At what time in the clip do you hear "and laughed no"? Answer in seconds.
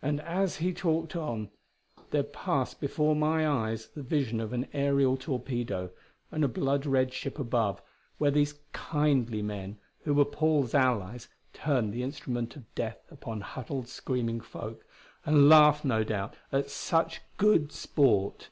15.26-16.04